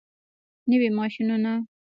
[0.69, 1.53] نوي ماشینونه.